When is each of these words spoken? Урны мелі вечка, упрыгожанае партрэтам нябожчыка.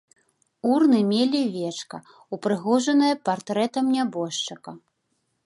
Урны 0.73 1.01
мелі 1.11 1.41
вечка, 1.57 1.97
упрыгожанае 2.39 3.11
партрэтам 3.31 3.85
нябожчыка. 3.99 4.71